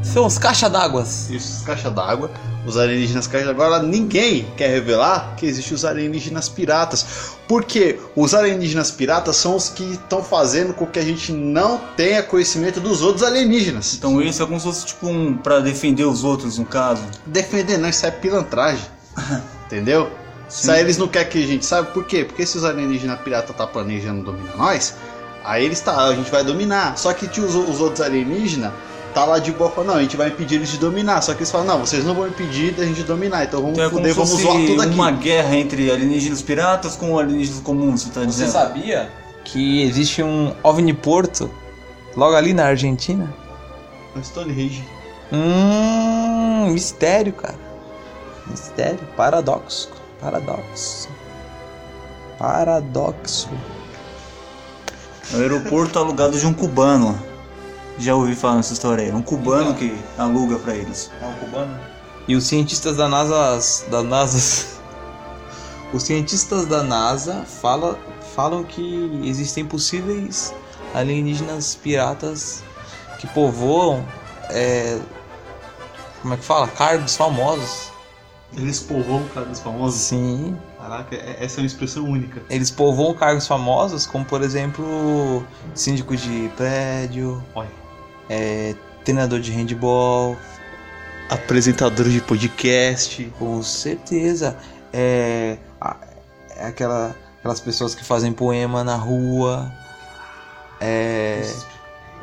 São 0.03 0.27
os 0.27 0.37
caixa 0.37 0.69
d'água. 0.69 1.03
Isso, 1.31 1.65
caixa 1.65 1.91
d'água, 1.91 2.31
os 2.67 2.77
alienígenas 2.77 3.27
caixa 3.27 3.47
d'água. 3.47 3.67
Agora 3.67 3.83
ninguém 3.83 4.47
quer 4.57 4.69
revelar 4.69 5.35
que 5.37 5.47
existem 5.47 5.75
os 5.75 5.85
alienígenas 5.85 6.49
piratas. 6.49 7.37
Porque 7.47 7.99
os 8.17 8.35
alienígenas 8.35 8.91
piratas 8.91 9.37
são 9.37 9.57
os 9.57 9.69
que 9.69 9.93
estão 9.93 10.23
fazendo 10.23 10.75
com 10.75 10.87
que 10.87 10.99
a 10.99 11.05
gente 11.05 11.33
não 11.33 11.81
tenha 11.97 12.23
conhecimento 12.23 12.81
dos 12.81 13.01
outros 13.01 13.23
alienígenas. 13.25 13.95
Então 13.95 14.21
isso 14.21 14.43
é 14.43 14.47
como 14.47 14.59
se 14.59 14.67
fosse 14.67 14.87
tipo 14.87 15.07
um. 15.07 15.37
pra 15.37 15.61
defender 15.61 16.05
os 16.05 16.25
outros, 16.25 16.59
no 16.59 16.65
caso. 16.65 17.03
Defender 17.25 17.79
não, 17.79 17.89
isso 17.89 18.05
é 18.05 18.11
pilantragem. 18.11 18.87
Entendeu? 19.67 20.11
Isso 20.49 20.71
aí 20.71 20.81
eles 20.81 20.99
não 20.99 21.09
querem 21.09 21.31
que 21.31 21.43
a 21.43 21.47
gente 21.47 21.65
saiba. 21.65 21.89
Por 21.89 22.05
quê? 22.05 22.25
Porque 22.25 22.45
se 22.45 22.59
os 22.59 22.65
alienígenas 22.65 23.21
piratas 23.21 23.57
tá 23.57 23.67
planejando 23.67 24.23
dominar 24.23 24.57
nós, 24.57 24.95
aí 25.45 25.65
eles 25.65 25.81
tá, 25.81 25.97
a 26.05 26.15
gente 26.15 26.31
vai 26.31 26.45
dominar. 26.45 26.99
Só 26.99 27.13
que 27.15 27.27
os, 27.41 27.55
os 27.55 27.81
outros 27.81 28.01
alienígenas 28.03 28.73
tá 29.13 29.25
lá 29.25 29.39
de 29.39 29.53
boa 29.53 29.71
falando, 29.71 29.91
não, 29.91 29.97
a 29.97 30.03
gente 30.03 30.17
vai 30.17 30.29
impedir 30.29 30.57
eles 30.57 30.69
de 30.71 30.79
dominar. 30.79 31.21
Só 31.23 31.33
que 31.35 31.41
eles 31.41 31.51
falam, 31.51 31.67
não, 31.67 31.79
vocês 31.81 32.05
não 32.05 32.15
vão 32.15 32.27
impedir 32.29 32.73
da 32.73 32.85
gente 32.85 33.03
dominar, 33.03 33.45
então 33.45 33.61
vamos 33.61 33.79
Então 33.79 33.87
é 33.87 33.91
como 33.91 34.01
fuder, 34.01 34.15
se 34.15 34.19
vamos 34.21 34.43
zoar 34.43 34.67
tudo 34.67 34.83
aqui. 34.83 34.95
uma 34.95 35.11
guerra 35.11 35.57
entre 35.57 35.91
alienígenas 35.91 36.43
piratas 36.43 36.97
com 36.97 37.19
alienígenas 37.19 37.61
comuns, 37.61 38.03
você 38.03 38.11
tá 38.11 38.21
Você 38.21 38.27
dizendo? 38.27 38.51
sabia 38.53 39.11
que 39.45 39.83
existe 39.83 40.23
um 40.23 40.55
OVNI-porto 40.63 41.51
logo 42.17 42.35
ali 42.37 42.53
na 42.53 42.67
Argentina? 42.67 43.33
Stonehenge. 44.23 44.85
Hum, 45.33 46.71
mistério, 46.71 47.33
cara. 47.33 47.59
Mistério, 48.47 48.99
paradoxo, 49.17 49.89
paradoxo. 50.21 51.09
Paradoxo. 52.39 53.49
É 55.33 55.37
o 55.37 55.41
aeroporto 55.41 55.99
alugado 55.99 56.39
de 56.39 56.47
um 56.47 56.53
cubano. 56.53 57.19
Já 57.99 58.15
ouvi 58.15 58.35
falar 58.35 58.57
nessa 58.57 58.73
história 58.73 59.05
aí. 59.05 59.13
Um 59.13 59.23
cubano 59.23 59.63
Então. 59.71 59.75
que 59.75 59.97
aluga 60.19 60.59
pra 60.59 60.75
eles. 60.75 61.11
É 61.21 61.27
um 61.27 61.33
cubano? 61.35 61.79
E 62.27 62.35
os 62.37 62.45
cientistas 62.45 62.97
da 62.97 63.09
NASA, 63.09 63.85
da 63.91 64.03
NASA, 64.03 64.67
os 65.93 66.03
cientistas 66.03 66.67
da 66.67 66.83
NASA 66.83 67.45
fala, 67.45 67.99
falam 68.35 68.63
que 68.65 69.21
existem 69.25 69.65
possíveis 69.65 70.55
alienígenas 70.95 71.75
piratas 71.75 72.63
que 73.19 73.27
povoam, 73.29 74.05
é, 74.51 74.99
como 76.23 76.35
é 76.35 76.37
que 76.37 76.45
fala, 76.45 76.69
cargos 76.69 77.17
famosos. 77.17 77.91
Eles 78.57 78.81
povoam 78.81 79.27
caras 79.35 79.61
famosos. 79.61 80.01
Sim, 80.01 80.57
Caraca, 80.79 81.15
é- 81.17 81.39
essa 81.45 81.59
é 81.59 81.63
uma 81.63 81.67
expressão 81.67 82.05
única. 82.05 82.43
eles 82.51 82.71
povoam 82.71 83.15
cargos 83.15 83.47
famosos, 83.47 84.05
como 84.07 84.25
por 84.25 84.43
exemplo 84.43 85.43
síndico 85.75 86.15
de 86.17 86.51
prédio, 86.57 87.43
Olha. 87.55 87.82
É, 88.33 88.75
treinador 89.05 89.41
de 89.41 89.53
handball, 89.53 90.39
Apresentador 91.29 92.09
de 92.09 92.21
podcast. 92.21 93.31
Com 93.39 93.63
certeza. 93.63 94.57
É, 94.93 95.57
é 96.57 96.67
aquela, 96.67 97.17
aquelas 97.39 97.61
pessoas 97.61 97.95
que 97.95 98.05
fazem 98.05 98.33
poema 98.33 98.85
na 98.85 98.97
rua. 98.97 99.73
É, 100.81 101.43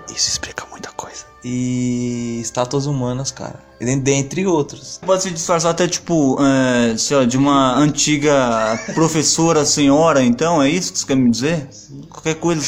Isso 0.08 0.30
explica 0.30 0.66
muita 0.70 0.92
coisa. 0.92 1.26
e 1.44 2.40
estátuas 2.42 2.86
humanas, 2.86 3.32
cara. 3.32 3.60
Dentre 3.80 4.46
outros. 4.46 5.00
Pode 5.04 5.24
se 5.24 5.32
disfarçar 5.32 5.72
até 5.72 5.88
tipo, 5.88 6.38
é, 6.44 6.96
sei 6.98 7.18
lá, 7.18 7.26
de 7.26 7.38
uma 7.38 7.78
antiga 7.78 8.80
professora 8.94 9.66
senhora, 9.66 10.22
então, 10.22 10.62
é 10.62 10.70
isso 10.70 10.92
que 10.94 11.00
você 11.00 11.06
quer 11.08 11.16
me 11.16 11.32
dizer? 11.32 11.68
Qualquer 12.10 12.36
coisa 12.36 12.62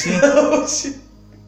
assim? 0.64 0.96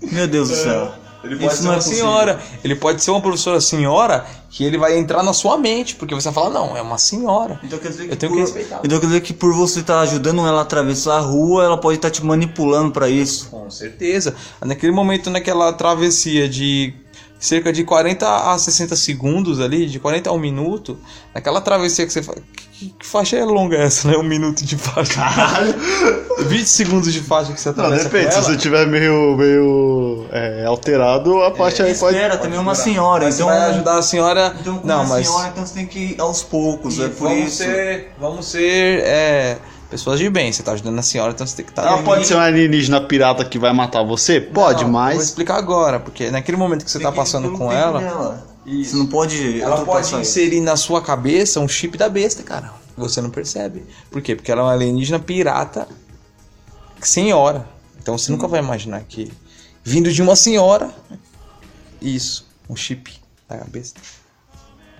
Meu 0.11 0.27
Deus 0.27 0.49
do 0.49 0.55
céu. 0.55 1.02
Ele 1.23 1.37
pode 1.37 1.53
Isso 1.53 1.57
ser 1.57 1.63
não 1.63 1.71
é 1.71 1.75
uma 1.75 1.81
possível. 1.81 1.97
senhora. 1.97 2.41
Ele 2.63 2.75
pode 2.75 3.03
ser 3.03 3.11
uma 3.11 3.21
professora 3.21 3.61
senhora 3.61 4.25
que 4.49 4.63
ele 4.63 4.77
vai 4.77 4.97
entrar 4.97 5.23
na 5.23 5.33
sua 5.33 5.57
mente, 5.57 5.95
porque 5.95 6.13
você 6.13 6.29
vai 6.29 6.33
falar, 6.33 6.49
não, 6.49 6.75
é 6.75 6.81
uma 6.81 6.97
senhora. 6.97 7.59
Então 7.63 7.79
quer 7.79 7.89
dizer 7.89 8.11
Eu 8.11 8.15
tenho 8.17 8.31
que 8.33 8.37
por, 8.37 8.43
respeitar. 8.45 8.81
Então 8.83 8.99
quer 8.99 9.05
dizer 9.07 9.21
que 9.21 9.33
por 9.33 9.53
você 9.53 9.79
estar 9.79 10.01
ajudando 10.01 10.45
ela 10.45 10.59
a 10.59 10.61
atravessar 10.63 11.17
a 11.17 11.21
rua, 11.21 11.63
ela 11.63 11.77
pode 11.77 11.97
estar 11.97 12.11
te 12.11 12.23
manipulando 12.23 12.91
pra 12.91 13.09
isso. 13.09 13.47
Com 13.49 13.69
certeza. 13.71 14.35
Naquele 14.61 14.91
momento, 14.91 15.29
naquela 15.29 15.71
travessia 15.73 16.47
de 16.49 16.93
cerca 17.39 17.73
de 17.73 17.83
40 17.83 18.53
a 18.53 18.57
60 18.57 18.95
segundos 18.95 19.59
ali, 19.59 19.85
de 19.85 19.99
40 19.99 20.29
a 20.29 20.33
1 20.33 20.37
minuto, 20.37 20.97
naquela 21.33 21.59
travessia 21.61 22.05
que 22.05 22.13
você. 22.13 22.21
Que, 22.99 23.05
faixa 23.05 23.35
é 23.37 23.43
longa 23.45 23.77
essa, 23.77 24.07
né? 24.07 24.17
Um 24.17 24.23
minuto 24.23 24.63
de 24.63 24.75
faixa. 24.77 25.21
20 26.39 26.65
segundos 26.67 27.13
de 27.13 27.21
faixa 27.21 27.51
que 27.53 27.59
você 27.59 27.69
Não, 27.69 27.73
atravessa 27.85 28.03
depende, 28.09 28.25
com 28.35 28.41
se 28.41 28.41
você 28.51 28.57
tiver 28.57 28.87
meio, 28.87 29.35
meio 29.37 30.25
é, 30.31 30.65
alterado, 30.65 31.41
a 31.43 31.51
parte 31.51 31.81
aí 31.81 31.93
pode. 31.95 32.15
Espera, 32.15 32.37
também 32.37 32.57
é 32.57 32.61
uma 32.61 32.75
senhora, 32.75 33.25
Mas 33.25 33.35
então. 33.35 33.47
vai 33.47 33.69
ajudar 33.69 33.97
a 33.97 34.01
senhora. 34.01 34.55
Então, 34.59 34.81
não, 34.83 35.01
uma 35.03 35.05
mas. 35.15 35.27
senhora, 35.27 35.47
então 35.49 35.65
você 35.65 35.73
tem 35.73 35.85
que 35.85 35.99
ir 35.99 36.15
aos 36.21 36.43
poucos, 36.43 36.99
é 36.99 37.07
por 37.09 37.29
vamos 37.29 37.47
isso. 37.47 37.57
ser, 37.63 38.11
vamos 38.19 38.45
ser 38.45 38.99
é, 39.05 39.57
pessoas 39.89 40.19
de 40.19 40.29
bem. 40.29 40.51
Você 40.51 40.63
tá 40.63 40.71
ajudando 40.73 40.97
a 40.99 41.03
senhora, 41.03 41.31
então 41.31 41.45
você 41.45 41.55
tem 41.55 41.65
que 41.65 41.71
estar. 41.71 41.85
Ela 41.85 42.01
pode 42.03 42.25
ser 42.25 42.35
um 42.35 42.39
alienígena 42.39 43.01
pirata 43.01 43.43
que 43.45 43.59
vai 43.59 43.73
matar 43.73 44.03
você? 44.03 44.39
Pode, 44.41 44.83
Não, 44.83 44.87
Eu 44.87 44.91
vou 44.91 45.01
mas. 45.01 45.21
explicar 45.23 45.57
agora, 45.57 45.99
porque 45.99 46.29
naquele 46.31 46.57
momento 46.57 46.83
que 46.83 46.91
você 46.91 46.99
Tem 46.99 47.07
tá 47.07 47.13
passando 47.13 47.51
com 47.57 47.71
ela, 47.71 47.99
dela. 47.99 48.52
Isso. 48.65 48.91
Você 48.91 48.97
não 48.97 49.07
pode. 49.07 49.61
ela 49.61 49.83
pode 49.85 50.15
inserir 50.15 50.61
na 50.61 50.75
sua 50.75 51.01
cabeça 51.01 51.59
um 51.59 51.67
chip 51.67 51.97
da 51.97 52.09
besta, 52.09 52.43
cara. 52.43 52.73
Você 52.95 53.21
não 53.21 53.29
percebe. 53.29 53.83
Por 54.11 54.21
quê? 54.21 54.35
Porque 54.35 54.51
ela 54.51 54.61
é 54.61 54.63
uma 54.65 54.73
alienígena 54.73 55.19
pirata 55.19 55.87
senhora. 57.01 57.67
Então 58.01 58.17
você 58.17 58.31
nunca 58.31 58.47
vai 58.47 58.59
imaginar 58.59 59.01
que 59.03 59.31
vindo 59.83 60.11
de 60.11 60.21
uma 60.21 60.35
senhora, 60.35 60.93
isso, 62.01 62.47
um 62.69 62.75
chip 62.75 63.13
da 63.47 63.57
besta 63.65 63.99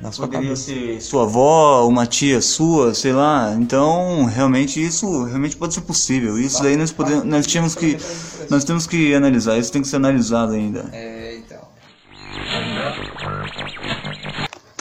na 0.03 0.11
sua 0.11 0.27
Poderia 0.27 0.49
cabeça. 0.49 0.65
ser 0.65 1.01
sua 1.01 1.23
avó, 1.23 1.87
uma 1.87 2.05
tia 2.05 2.41
sua, 2.41 2.93
sei 2.93 3.13
lá. 3.13 3.55
Então, 3.57 4.25
realmente 4.25 4.83
isso 4.83 5.23
realmente 5.23 5.55
pode 5.55 5.73
ser 5.73 5.81
possível. 5.81 6.37
Isso 6.37 6.61
daí 6.61 6.75
nós 6.75 6.91
podemos, 6.91 7.23
nós 7.23 7.47
tínhamos 7.47 7.73
que 7.73 7.97
nós 8.49 8.63
temos 8.65 8.85
que 8.85 9.13
analisar. 9.13 9.57
Isso 9.57 9.71
tem 9.71 9.81
que 9.81 9.87
ser 9.87 9.95
analisado 9.95 10.53
ainda. 10.53 10.89
É, 10.91 11.12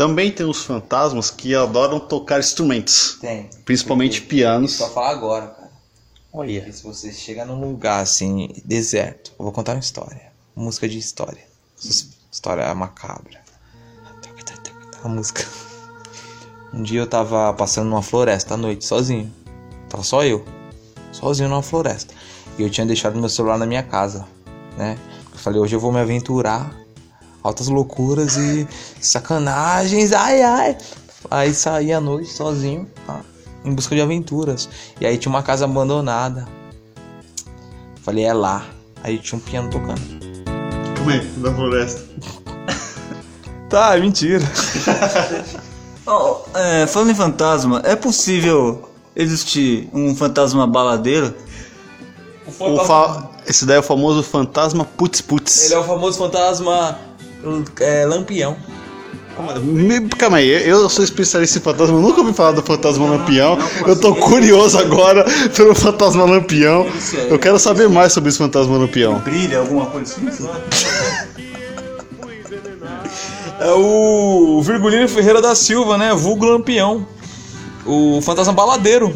Também 0.03 0.33
tem 0.33 0.45
os 0.45 0.65
fantasmas 0.65 1.31
que 1.31 1.55
adoram 1.55 2.01
tocar 2.01 2.41
instrumentos, 2.41 3.19
Tem. 3.21 3.49
principalmente 3.65 4.21
Porque- 4.21 4.35
pianos. 4.35 4.73
Só 4.73 4.91
falar 4.91 5.11
agora, 5.11 5.47
cara. 5.47 5.71
Olha. 6.33 6.59
Porque 6.59 6.73
se 6.73 6.83
você 6.83 7.13
chega 7.13 7.45
num 7.45 7.61
lugar 7.61 8.03
assim, 8.03 8.49
deserto, 8.65 9.31
eu 9.39 9.45
vou 9.45 9.53
contar 9.53 9.75
uma 9.75 9.79
história. 9.79 10.33
Música 10.57 10.89
de 10.89 10.99
história. 10.99 11.47
História 12.33 12.75
macabra. 12.75 13.41
A 15.05 15.09
música. 15.09 15.47
Um 16.75 16.83
dia 16.83 16.99
eu 16.99 17.07
tava 17.07 17.55
passando 17.55 17.89
numa 17.89 18.03
floresta 18.03 18.55
à 18.55 18.57
noite, 18.57 18.85
sozinho. 18.85 19.33
Tava 19.89 20.03
só 20.03 20.25
eu. 20.25 20.45
Sozinho 21.13 21.49
numa 21.49 21.63
floresta. 21.63 22.13
E 22.59 22.63
eu 22.65 22.69
tinha 22.71 22.85
deixado 22.85 23.21
meu 23.21 23.29
celular 23.29 23.57
na 23.57 23.67
minha 23.67 23.85
casa, 23.85 24.27
né? 24.77 24.99
Eu 25.31 25.39
falei, 25.39 25.61
hoje 25.61 25.77
eu 25.77 25.81
vou 25.81 25.93
me 25.93 26.01
aventurar. 26.01 26.75
Altas 27.43 27.69
loucuras 27.69 28.37
e 28.37 28.67
sacanagens, 29.01 30.13
ai 30.13 30.43
ai. 30.43 30.79
Aí 31.31 31.55
saí 31.55 31.93
à 31.93 32.01
noite 32.01 32.33
sozinho, 32.33 32.89
tá? 33.07 33.21
em 33.65 33.75
busca 33.75 33.95
de 33.95 34.01
aventuras. 34.01 34.69
E 35.01 35.07
aí 35.07 35.17
tinha 35.19 35.31
uma 35.31 35.43
casa 35.43 35.65
abandonada. 35.65 36.47
Falei, 38.03 38.25
é 38.25 38.33
lá. 38.33 38.67
Aí 39.03 39.19
tinha 39.19 39.39
um 39.39 39.43
piano 39.43 39.71
tocando. 39.71 40.01
Como 40.99 41.11
é? 41.11 41.19
Da 41.39 41.55
floresta. 41.55 42.03
Tá, 43.69 43.97
é 43.97 44.01
mentira. 44.01 44.45
Oh, 46.05 46.39
é, 46.53 46.85
falando 46.89 47.13
em 47.13 47.15
fantasma, 47.15 47.81
é 47.85 47.95
possível 47.95 48.91
existir 49.15 49.89
um 49.95 50.17
fantasma 50.17 50.67
baladeiro? 50.67 51.33
O 52.59 52.79
fa... 52.85 53.31
Esse 53.47 53.65
daí 53.65 53.77
é 53.77 53.79
o 53.79 53.85
famoso 53.85 54.21
fantasma 54.21 54.85
putz 54.85 55.21
putz. 55.21 55.67
Ele 55.67 55.75
é 55.75 55.79
o 55.79 55.85
famoso 55.85 56.19
fantasma 56.19 56.99
é, 57.81 58.07
lampião. 58.07 58.57
Me- 59.63 60.09
Calma 60.11 60.37
aí, 60.37 60.69
eu 60.69 60.89
sou 60.91 61.03
especialista 61.03 61.59
em 61.59 61.63
fantasma, 61.63 61.97
eu 61.97 62.03
nunca 62.03 62.21
ouvi 62.21 62.33
falar 62.35 62.53
do 62.53 62.63
fantasma 62.63 63.07
lampião. 63.09 63.59
Eu 63.87 63.99
tô 63.99 64.15
curioso 64.15 64.79
agora 64.79 65.25
pelo 65.57 65.75
fantasma 65.75 66.25
lampião. 66.25 66.87
Eu 67.29 67.39
quero 67.39 67.59
saber 67.59 67.89
mais 67.89 68.13
sobre 68.13 68.29
esse 68.29 68.39
fantasma 68.39 68.77
lampião. 68.77 69.19
Brilha, 69.21 69.59
alguma 69.61 69.87
coisa 69.87 70.15
assim? 70.29 70.49
É 73.61 73.71
o 73.73 74.61
Virgulino 74.63 75.09
Ferreira 75.09 75.41
da 75.41 75.55
Silva, 75.55 75.97
né? 75.97 76.13
Vulgo 76.15 76.45
lampião. 76.45 77.07
O 77.87 78.21
fantasma 78.21 78.53
baladeiro. 78.53 79.15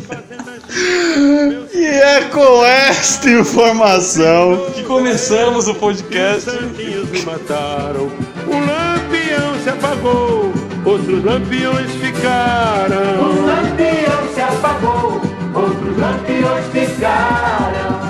E 0.79 1.85
é 1.87 2.21
com 2.33 2.65
esta 2.65 3.31
informação 3.31 4.67
Que 4.75 4.83
começamos 4.83 5.69
o 5.69 5.75
podcast. 5.75 6.51
santinhos 6.51 7.09
me 7.11 7.23
mataram. 7.23 8.11
Um 8.47 8.61
lampião 8.61 9.55
se 9.63 9.71
apagou, 9.71 10.53
outros 10.85 11.25
lampiões 11.25 11.91
ficaram. 11.93 13.23
Um 13.23 13.47
lampião 13.47 14.35
se 14.35 14.41
apagou, 14.43 15.21
outros 15.55 15.97
lampiões 15.99 16.67
ficaram. 16.73 18.07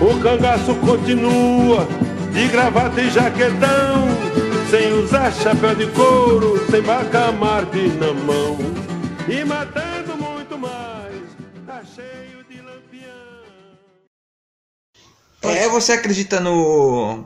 O 0.00 0.18
cangaço 0.20 0.74
continua, 0.76 1.86
de 2.32 2.48
gravata 2.48 3.00
e 3.00 3.10
jaquetão, 3.10 4.08
sem 4.70 4.92
usar 4.92 5.32
chapéu 5.32 5.74
de 5.74 5.90
couro, 5.90 6.64
sem 6.70 6.80
bacamarte 6.80 7.88
na 7.98 8.12
mão. 8.12 8.56
E 9.28 9.44
matando 9.44 10.16
muito 10.16 10.56
mais, 10.56 11.22
tá 11.66 11.82
cheio 11.84 12.44
de 12.48 12.62
lampião. 12.62 13.10
É, 15.42 15.68
você 15.68 15.92
acredita 15.92 16.38
no. 16.38 17.24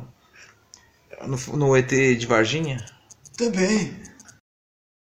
no, 1.27 1.57
no 1.57 1.77
ET 1.77 1.91
de 1.91 2.27
Varginha? 2.27 2.85
Também. 3.37 3.95